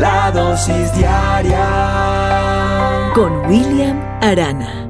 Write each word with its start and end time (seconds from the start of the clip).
La 0.00 0.30
dosis 0.30 0.94
diaria 0.94 1.60
con 3.14 3.30
William 3.50 4.00
Arana. 4.22 4.88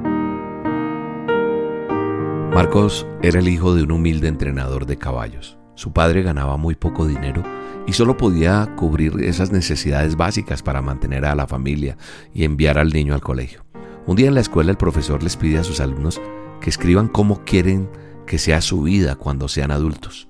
Marcos 2.54 3.04
era 3.20 3.40
el 3.40 3.48
hijo 3.48 3.74
de 3.74 3.82
un 3.82 3.90
humilde 3.90 4.28
entrenador 4.28 4.86
de 4.86 4.98
caballos. 4.98 5.58
Su 5.74 5.92
padre 5.92 6.22
ganaba 6.22 6.56
muy 6.58 6.76
poco 6.76 7.08
dinero 7.08 7.42
y 7.88 7.92
solo 7.94 8.16
podía 8.16 8.72
cubrir 8.76 9.20
esas 9.24 9.50
necesidades 9.50 10.14
básicas 10.14 10.62
para 10.62 10.80
mantener 10.80 11.24
a 11.24 11.34
la 11.34 11.48
familia 11.48 11.96
y 12.32 12.44
enviar 12.44 12.78
al 12.78 12.90
niño 12.90 13.12
al 13.12 13.20
colegio. 13.20 13.64
Un 14.06 14.14
día 14.14 14.28
en 14.28 14.34
la 14.36 14.42
escuela 14.42 14.70
el 14.70 14.76
profesor 14.76 15.24
les 15.24 15.36
pide 15.36 15.58
a 15.58 15.64
sus 15.64 15.80
alumnos 15.80 16.20
que 16.60 16.70
escriban 16.70 17.08
cómo 17.08 17.44
quieren 17.44 17.90
que 18.28 18.38
sea 18.38 18.60
su 18.60 18.82
vida 18.82 19.16
cuando 19.16 19.48
sean 19.48 19.72
adultos. 19.72 20.28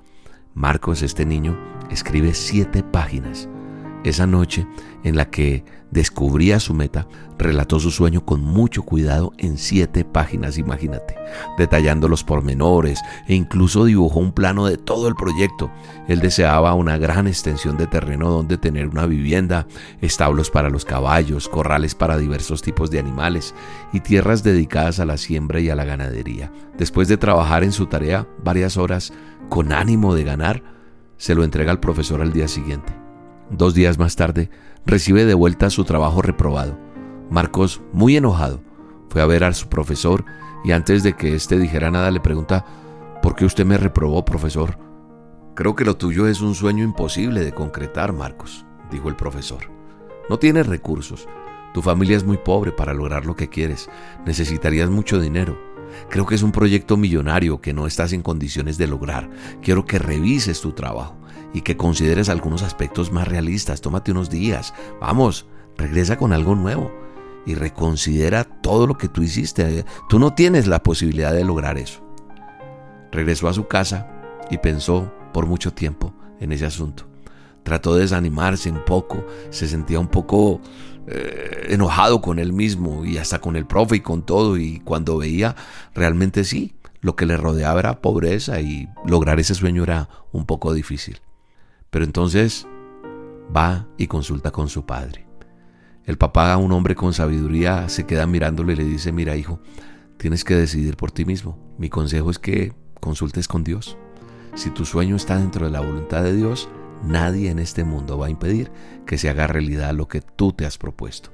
Marcos, 0.55 1.03
este 1.03 1.27
niño, 1.27 1.59
escribe 1.91 2.33
siete 2.33 2.83
páginas. 2.83 3.47
Esa 4.05 4.27
noche 4.27 4.67
en 5.05 5.17
la 5.17 5.31
que 5.31 5.65
descubría 5.91 6.61
su 6.61 6.73
meta, 6.73 7.07
relató 7.39 7.81
su 7.81 7.91
sueño 7.91 8.25
con 8.25 8.43
mucho 8.43 8.83
cuidado 8.83 9.33
en 9.39 9.59
siete 9.59 10.05
páginas, 10.05 10.59
imagínate, 10.59 11.17
detallando 11.59 12.09
los 12.09 12.23
pormenores 12.23 13.01
e 13.27 13.35
incluso 13.35 13.85
dibujó 13.85 14.21
un 14.21 14.33
plano 14.33 14.67
de 14.67 14.77
todo 14.77 15.09
el 15.09 15.15
proyecto. 15.15 15.71
Él 16.07 16.21
deseaba 16.21 16.75
una 16.75 16.97
gran 16.97 17.27
extensión 17.27 17.77
de 17.77 17.87
terreno 17.87 18.31
donde 18.31 18.59
tener 18.59 18.89
una 18.89 19.07
vivienda, 19.07 19.67
establos 20.01 20.51
para 20.51 20.71
los 20.71 20.85
caballos, 20.85 21.49
corrales 21.49 21.95
para 21.95 22.19
diversos 22.19 22.63
tipos 22.63 22.91
de 22.91 23.01
animales 23.01 23.55
y 23.93 24.01
tierras 24.01 24.43
dedicadas 24.43 25.01
a 25.01 25.07
la 25.07 25.17
siembra 25.17 25.61
y 25.61 25.71
a 25.71 25.77
la 25.77 25.85
ganadería. 25.85 26.53
Después 26.79 27.09
de 27.09 27.17
trabajar 27.17 27.65
en 27.65 27.73
su 27.73 27.87
tarea 27.87 28.29
varias 28.45 28.77
horas 28.77 29.13
con 29.49 29.73
ánimo 29.73 30.15
de 30.15 30.25
ganar, 30.25 30.63
se 31.17 31.35
lo 31.35 31.45
entrega 31.45 31.71
al 31.73 31.81
profesor 31.81 32.23
al 32.23 32.33
día 32.33 32.49
siguiente. 32.49 33.00
Dos 33.51 33.75
días 33.75 33.99
más 33.99 34.15
tarde, 34.15 34.49
recibe 34.87 35.25
de 35.25 35.35
vuelta 35.35 35.71
su 35.71 35.83
trabajo 35.85 36.23
reprobado. 36.23 36.79
Marcos, 37.31 37.83
muy 37.93 38.17
enojado, 38.17 38.63
fue 39.09 39.23
a 39.23 39.27
ver 39.27 39.43
a 39.43 39.53
su 39.53 39.69
profesor 39.69 40.25
y 40.63 40.71
antes 40.71 41.03
de 41.03 41.15
que 41.15 41.35
éste 41.35 41.59
dijera 41.59 41.91
nada 41.91 42.13
le 42.13 42.21
pregunta, 42.21 42.65
¿por 43.21 43.35
qué 43.35 43.45
usted 43.45 43.67
me 43.67 43.77
reprobó, 43.77 44.25
profesor? 44.25 44.79
Creo 45.57 45.75
que 45.75 45.85
lo 45.85 45.97
tuyo 45.97 46.29
es 46.29 46.41
un 46.41 46.55
sueño 46.55 46.85
imposible 46.85 47.41
de 47.41 47.53
concretar, 47.53 48.13
Marcos, 48.13 48.65
dijo 48.89 49.09
el 49.09 49.17
profesor. 49.17 49.69
No 50.29 50.39
tienes 50.39 50.69
recursos. 50.69 51.27
Tu 51.75 51.83
familia 51.83 52.17
es 52.17 52.25
muy 52.25 52.37
pobre 52.37 52.71
para 52.71 52.95
lograr 52.95 53.27
lo 53.27 53.35
que 53.35 53.49
quieres. 53.49 53.91
Necesitarías 54.25 54.91
mucho 54.91 55.21
dinero. 55.21 55.59
Creo 56.09 56.25
que 56.25 56.37
es 56.37 56.43
un 56.43 56.53
proyecto 56.53 56.97
millonario 56.97 57.61
que 57.61 57.73
no 57.73 57.89
estás 57.89 58.13
en 58.13 58.23
condiciones 58.23 58.79
de 58.79 58.87
lograr. 58.87 59.29
Quiero 59.61 59.85
que 59.87 59.99
revises 59.99 60.61
tu 60.61 60.71
trabajo 60.71 61.17
y 61.53 61.63
que 61.63 61.77
consideres 61.77 62.29
algunos 62.29 62.63
aspectos 62.63 63.13
más 63.13 63.29
realistas. 63.29 63.81
Tómate 63.81 64.13
unos 64.13 64.31
días. 64.31 64.75
Vamos, 65.01 65.47
regresa 65.77 66.17
con 66.17 66.33
algo 66.33 66.55
nuevo 66.55 66.93
y 67.47 67.55
reconsidera 67.55 68.45
todo 68.45 68.87
lo 68.87 68.97
que 68.97 69.09
tú 69.09 69.23
hiciste. 69.23 69.85
Tú 70.09 70.19
no 70.19 70.35
tienes 70.35 70.67
la 70.67 70.83
posibilidad 70.83 71.33
de 71.33 71.45
lograr 71.45 71.79
eso. 71.79 72.05
Regresó 73.13 73.49
a 73.49 73.55
su 73.55 73.67
casa 73.67 74.07
y 74.51 74.59
pensó 74.59 75.13
por 75.33 75.47
mucho 75.47 75.73
tiempo 75.73 76.15
en 76.41 76.53
ese 76.53 76.67
asunto. 76.67 77.07
Trató 77.63 77.95
de 77.95 78.03
desanimarse 78.03 78.71
un 78.71 78.85
poco, 78.85 79.27
se 79.51 79.69
sentía 79.69 80.01
un 80.01 80.09
poco 80.09 80.61
eh, 81.07 81.67
enojado 81.71 82.21
con 82.21 82.39
él 82.39 82.53
mismo 82.53 83.05
y 83.05 83.19
hasta 83.19 83.41
con 83.41 83.57
el 83.57 83.67
profe 83.67 83.97
y 83.97 84.01
con 84.01 84.23
todo 84.23 84.57
y 84.57 84.81
cuando 84.81 85.19
veía 85.19 85.57
realmente 85.95 86.45
sí, 86.45 86.75
lo 87.01 87.17
que 87.17 87.27
le 87.27 87.37
rodeaba 87.37 87.81
era 87.81 88.01
pobreza 88.01 88.61
y 88.61 88.89
lograr 89.05 89.41
ese 89.41 89.55
sueño 89.55 89.83
era 89.83 90.09
un 90.33 90.47
poco 90.47 90.73
difícil. 90.73 91.21
Pero 91.91 92.05
entonces 92.05 92.67
va 93.55 93.89
y 93.99 94.07
consulta 94.07 94.51
con 94.51 94.69
su 94.69 94.87
padre. 94.87 95.27
El 96.05 96.19
papá, 96.19 96.57
un 96.57 96.73
hombre 96.73 96.95
con 96.95 97.13
sabiduría, 97.13 97.89
se 97.89 98.07
queda 98.07 98.27
mirándole 98.27 98.73
y 98.73 98.77
le 98.77 98.85
dice, 98.85 99.13
mira 99.13 99.37
hijo, 99.37 99.61
tienes 100.17 100.45
que 100.45 100.57
decidir 100.57 100.97
por 100.97 101.13
ti 101.13 101.25
mismo. 101.25 101.59
Mi 101.79 101.89
consejo 101.89 102.31
es 102.31 102.39
que 102.39 102.73
consultes 103.01 103.49
con 103.49 103.65
Dios. 103.65 103.97
Si 104.55 104.71
tu 104.71 104.85
sueño 104.85 105.17
está 105.17 105.39
dentro 105.39 105.67
de 105.67 105.73
la 105.73 105.81
voluntad 105.81 106.23
de 106.23 106.35
Dios, 106.35 106.69
nadie 107.05 107.51
en 107.51 107.59
este 107.59 107.85
mundo 107.85 108.19
va 108.19 108.27
a 108.27 108.31
impedir 108.31 108.71
que 109.07 109.19
se 109.19 109.29
haga 109.29 109.47
realidad 109.47 109.95
lo 109.95 110.09
que 110.09 110.21
tú 110.21 110.53
te 110.53 110.67
has 110.67 110.79
propuesto. 110.79 111.31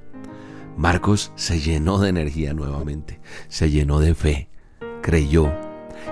Marcos 0.77 1.31
se 1.35 1.59
llenó 1.59 1.97
de 1.97 2.09
energía 2.09 2.53
nuevamente, 2.53 3.19
se 3.47 3.71
llenó 3.71 3.99
de 3.99 4.13
fe, 4.13 4.49
creyó 5.01 5.51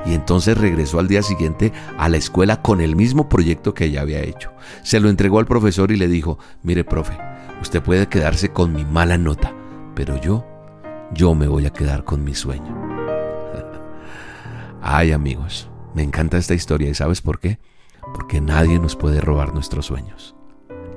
y 0.05 0.13
entonces 0.13 0.57
regresó 0.57 0.99
al 0.99 1.07
día 1.07 1.23
siguiente 1.23 1.71
a 1.97 2.09
la 2.09 2.17
escuela 2.17 2.61
con 2.61 2.81
el 2.81 2.95
mismo 2.95 3.29
proyecto 3.29 3.73
que 3.73 3.91
ya 3.91 4.01
había 4.01 4.21
hecho. 4.21 4.51
Se 4.83 4.99
lo 4.99 5.09
entregó 5.09 5.39
al 5.39 5.45
profesor 5.45 5.91
y 5.91 5.97
le 5.97 6.07
dijo, 6.07 6.37
mire 6.63 6.83
profe, 6.83 7.17
usted 7.61 7.81
puede 7.81 8.07
quedarse 8.07 8.49
con 8.49 8.73
mi 8.73 8.85
mala 8.85 9.17
nota, 9.17 9.53
pero 9.95 10.19
yo, 10.21 10.45
yo 11.13 11.35
me 11.35 11.47
voy 11.47 11.65
a 11.65 11.73
quedar 11.73 12.03
con 12.03 12.23
mi 12.23 12.35
sueño. 12.35 12.73
Ay 14.81 15.11
amigos, 15.11 15.69
me 15.93 16.03
encanta 16.03 16.37
esta 16.37 16.53
historia 16.53 16.89
y 16.89 16.93
¿sabes 16.93 17.21
por 17.21 17.39
qué? 17.39 17.59
Porque 18.13 18.41
nadie 18.41 18.79
nos 18.79 18.95
puede 18.95 19.21
robar 19.21 19.53
nuestros 19.53 19.85
sueños. 19.85 20.35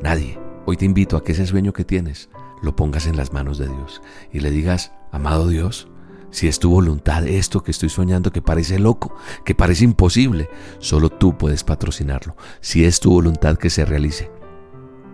Nadie. 0.03 0.39
Hoy 0.67 0.77
te 0.77 0.85
invito 0.85 1.17
a 1.17 1.25
que 1.25 1.33
ese 1.33 1.47
sueño 1.47 1.73
que 1.73 1.85
tienes 1.85 2.29
lo 2.61 2.77
pongas 2.77 3.07
en 3.07 3.17
las 3.17 3.33
manos 3.33 3.57
de 3.57 3.69
Dios 3.69 4.03
y 4.33 4.41
le 4.41 4.51
digas, 4.51 4.93
amado 5.13 5.49
Dios, 5.49 5.89
si 6.31 6.49
es 6.49 6.59
tu 6.59 6.71
voluntad 6.71 7.27
esto 7.27 7.63
que 7.63 7.71
estoy 7.71 7.89
soñando 7.89 8.31
que 8.33 8.43
parece 8.43 8.79
loco, 8.79 9.15
que 9.45 9.55
parece 9.55 9.85
imposible, 9.85 10.49
solo 10.79 11.11
tú 11.11 11.37
puedes 11.37 11.65
patrocinarlo. 11.65 12.37
Si 12.61 12.85
es 12.85 13.01
tu 13.01 13.11
voluntad 13.11 13.57
que 13.57 13.71
se 13.71 13.85
realice, 13.85 14.31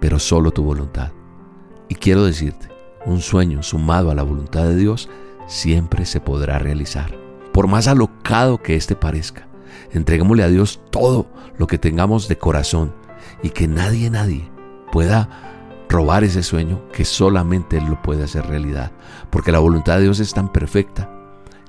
pero 0.00 0.18
solo 0.18 0.50
tu 0.50 0.62
voluntad. 0.62 1.12
Y 1.88 1.94
quiero 1.94 2.24
decirte, 2.24 2.68
un 3.06 3.20
sueño 3.20 3.62
sumado 3.62 4.10
a 4.10 4.14
la 4.14 4.22
voluntad 4.22 4.64
de 4.64 4.76
Dios 4.76 5.08
siempre 5.46 6.06
se 6.06 6.20
podrá 6.20 6.58
realizar. 6.58 7.16
Por 7.52 7.68
más 7.68 7.86
alocado 7.86 8.60
que 8.62 8.76
éste 8.76 8.96
parezca, 8.96 9.46
entreguémosle 9.92 10.42
a 10.42 10.48
Dios 10.48 10.80
todo 10.90 11.26
lo 11.58 11.66
que 11.66 11.78
tengamos 11.78 12.28
de 12.28 12.38
corazón 12.38 12.94
y 13.42 13.50
que 13.50 13.68
nadie, 13.68 14.10
nadie 14.10 14.50
pueda 14.90 15.53
robar 15.94 16.24
ese 16.24 16.42
sueño 16.42 16.82
que 16.92 17.04
solamente 17.04 17.78
Él 17.78 17.84
lo 17.84 18.02
puede 18.02 18.24
hacer 18.24 18.46
realidad. 18.46 18.90
Porque 19.30 19.52
la 19.52 19.60
voluntad 19.60 19.96
de 19.96 20.02
Dios 20.02 20.18
es 20.18 20.34
tan 20.34 20.50
perfecta 20.50 21.08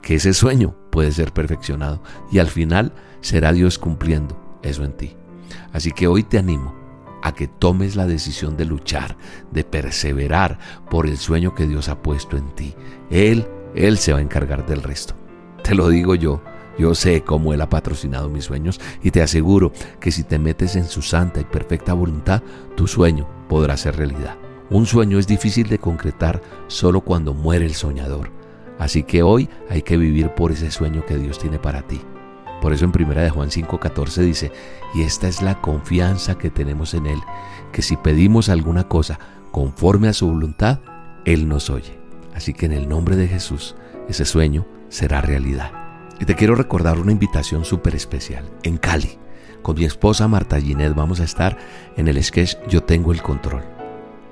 que 0.01 0.15
ese 0.15 0.33
sueño 0.33 0.75
puede 0.89 1.11
ser 1.11 1.31
perfeccionado 1.31 2.01
y 2.31 2.39
al 2.39 2.47
final 2.47 2.91
será 3.21 3.53
Dios 3.53 3.77
cumpliendo 3.77 4.35
eso 4.63 4.83
en 4.83 4.93
ti. 4.93 5.15
Así 5.73 5.91
que 5.91 6.07
hoy 6.07 6.23
te 6.23 6.39
animo 6.39 6.73
a 7.21 7.33
que 7.35 7.47
tomes 7.47 7.95
la 7.95 8.07
decisión 8.07 8.57
de 8.57 8.65
luchar, 8.65 9.15
de 9.51 9.63
perseverar 9.63 10.57
por 10.89 11.05
el 11.05 11.17
sueño 11.17 11.53
que 11.53 11.67
Dios 11.67 11.87
ha 11.87 12.01
puesto 12.01 12.35
en 12.35 12.49
ti. 12.55 12.73
Él, 13.11 13.47
Él 13.75 13.99
se 13.99 14.11
va 14.11 14.19
a 14.19 14.23
encargar 14.23 14.65
del 14.65 14.81
resto. 14.81 15.13
Te 15.63 15.75
lo 15.75 15.89
digo 15.89 16.15
yo. 16.15 16.41
Yo 16.77 16.93
sé 16.93 17.21
cómo 17.21 17.53
Él 17.53 17.61
ha 17.61 17.69
patrocinado 17.69 18.27
mis 18.27 18.43
sueños 18.43 18.81
y 19.01 19.11
te 19.11 19.21
aseguro 19.21 19.71
que 20.01 20.11
si 20.11 20.23
te 20.23 20.39
metes 20.39 20.75
en 20.75 20.85
su 20.85 21.01
santa 21.01 21.39
y 21.39 21.45
perfecta 21.45 21.93
voluntad, 21.93 22.41
tu 22.75 22.85
sueño 22.85 23.34
podrá 23.47 23.77
ser 23.77 23.97
realidad. 23.97 24.37
Un 24.69 24.85
sueño 24.85 25.19
es 25.19 25.27
difícil 25.27 25.67
de 25.67 25.79
concretar 25.79 26.41
solo 26.67 27.01
cuando 27.01 27.33
muere 27.33 27.65
el 27.65 27.75
soñador. 27.75 28.31
Así 28.79 29.03
que 29.03 29.23
hoy 29.23 29.49
hay 29.69 29.81
que 29.83 29.97
vivir 29.97 30.29
por 30.31 30.51
ese 30.51 30.71
sueño 30.71 31.05
que 31.05 31.17
Dios 31.17 31.39
tiene 31.39 31.59
para 31.59 31.83
ti. 31.83 32.01
Por 32.61 32.73
eso 32.73 32.85
en 32.85 32.91
1 32.91 33.21
de 33.21 33.29
Juan 33.29 33.49
5:14 33.49 34.21
dice, 34.21 34.51
y 34.93 35.03
esta 35.03 35.27
es 35.27 35.41
la 35.41 35.61
confianza 35.61 36.37
que 36.37 36.49
tenemos 36.49 36.93
en 36.93 37.05
Él, 37.05 37.19
que 37.71 37.81
si 37.81 37.95
pedimos 37.95 38.49
alguna 38.49 38.87
cosa 38.87 39.19
conforme 39.51 40.07
a 40.07 40.13
su 40.13 40.27
voluntad, 40.27 40.79
Él 41.25 41.47
nos 41.47 41.69
oye. 41.69 41.99
Así 42.33 42.53
que 42.53 42.65
en 42.65 42.73
el 42.73 42.89
nombre 42.89 43.15
de 43.15 43.27
Jesús, 43.27 43.75
ese 44.09 44.25
sueño 44.25 44.65
será 44.89 45.21
realidad. 45.21 45.71
Y 46.19 46.25
te 46.25 46.35
quiero 46.35 46.55
recordar 46.55 46.97
una 46.97 47.11
invitación 47.11 47.65
súper 47.65 47.95
especial. 47.95 48.49
En 48.63 48.77
Cali, 48.77 49.19
con 49.65 49.77
mi 49.79 49.85
esposa 49.85 50.27
Marta 50.27 50.61
Ginet 50.61 50.93
vamos 50.93 51.19
a 51.19 51.23
estar 51.23 51.57
en 51.97 52.07
el 52.07 52.23
sketch 52.23 52.55
Yo 52.69 52.83
tengo 52.83 53.11
el 53.11 53.23
control. 53.23 53.63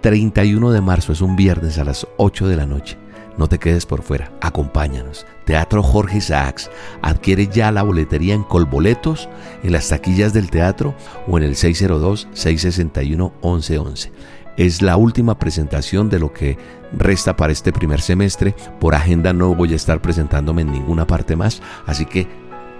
31 0.01 0.69
de 0.69 0.79
marzo 0.79 1.11
es 1.11 1.21
un 1.21 1.35
viernes 1.35 1.79
a 1.79 1.83
las 1.83 2.05
8 2.17 2.47
de 2.47 2.55
la 2.55 2.67
noche. 2.67 2.99
No 3.35 3.47
te 3.47 3.57
quedes 3.57 3.87
por 3.87 4.03
fuera, 4.03 4.31
acompáñanos. 4.41 5.25
Teatro 5.47 5.81
Jorge 5.81 6.19
Isaacs. 6.19 6.69
Adquiere 7.01 7.47
ya 7.47 7.71
la 7.71 7.81
boletería 7.81 8.35
en 8.35 8.43
Colboletos, 8.43 9.27
en 9.63 9.71
las 9.71 9.89
taquillas 9.89 10.33
del 10.33 10.51
teatro 10.51 10.93
o 11.27 11.39
en 11.39 11.45
el 11.45 11.55
602-661-1111. 11.55 14.11
Es 14.55 14.83
la 14.83 14.97
última 14.97 15.39
presentación 15.39 16.11
de 16.11 16.19
lo 16.19 16.31
que 16.31 16.59
resta 16.95 17.35
para 17.35 17.53
este 17.53 17.73
primer 17.73 18.01
semestre. 18.01 18.53
Por 18.79 18.93
agenda 18.93 19.33
no 19.33 19.55
voy 19.55 19.73
a 19.73 19.77
estar 19.77 19.99
presentándome 19.99 20.61
en 20.61 20.71
ninguna 20.71 21.07
parte 21.07 21.35
más, 21.35 21.63
así 21.87 22.05
que 22.05 22.27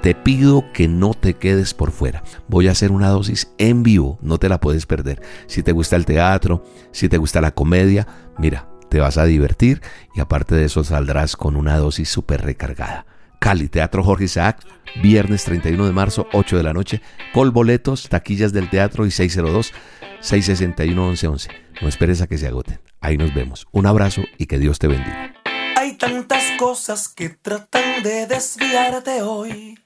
te 0.03 0.13
pido 0.13 0.65
que 0.73 0.87
no 0.89 1.13
te 1.13 1.35
quedes 1.35 1.73
por 1.73 1.91
fuera. 1.91 2.23
Voy 2.49 2.67
a 2.67 2.71
hacer 2.71 2.91
una 2.91 3.07
dosis 3.07 3.53
en 3.57 3.83
vivo, 3.83 4.19
no 4.21 4.37
te 4.37 4.49
la 4.49 4.59
puedes 4.59 4.85
perder. 4.85 5.21
Si 5.47 5.63
te 5.63 5.71
gusta 5.71 5.95
el 5.95 6.05
teatro, 6.05 6.65
si 6.91 7.07
te 7.07 7.17
gusta 7.17 7.39
la 7.39 7.51
comedia, 7.51 8.05
mira, 8.37 8.67
te 8.89 8.99
vas 8.99 9.17
a 9.17 9.23
divertir 9.23 9.81
y 10.13 10.19
aparte 10.19 10.55
de 10.55 10.65
eso 10.65 10.83
saldrás 10.83 11.37
con 11.37 11.55
una 11.55 11.77
dosis 11.77 12.09
súper 12.09 12.41
recargada. 12.41 13.05
Cali, 13.39 13.69
Teatro 13.69 14.03
Jorge 14.03 14.25
Isaac, 14.25 14.59
viernes 15.01 15.45
31 15.45 15.85
de 15.85 15.93
marzo, 15.93 16.27
8 16.33 16.57
de 16.57 16.63
la 16.63 16.73
noche, 16.73 17.01
col 17.33 17.51
boletos, 17.51 18.09
taquillas 18.09 18.51
del 18.51 18.69
teatro 18.69 19.05
y 19.05 19.09
602-661-1111. 19.09 21.47
No 21.81 21.87
esperes 21.87 22.21
a 22.21 22.27
que 22.27 22.37
se 22.37 22.47
agoten. 22.47 22.81
Ahí 22.99 23.17
nos 23.17 23.33
vemos. 23.33 23.67
Un 23.71 23.85
abrazo 23.85 24.23
y 24.37 24.47
que 24.47 24.59
Dios 24.59 24.79
te 24.79 24.87
bendiga. 24.87 25.33
Hay 25.77 25.97
tantas 25.97 26.43
cosas 26.59 27.07
que 27.07 27.29
tratan 27.29 28.03
de 28.03 28.27
desviarte 28.27 29.21
hoy 29.21 29.77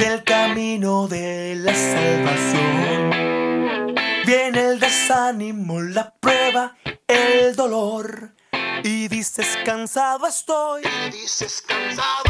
del 0.00 0.24
camino 0.24 1.06
de 1.08 1.54
la 1.56 1.74
salvación. 1.74 3.10
Viene 4.24 4.60
el 4.60 4.80
desánimo, 4.80 5.78
la 5.82 6.14
prueba, 6.14 6.74
el 7.06 7.54
dolor. 7.54 8.34
Y 8.82 9.08
dices 9.08 9.58
cansado 9.64 10.26
estoy. 10.26 10.84
Y 10.84 11.10
dices 11.10 11.62
cansado 11.66 12.29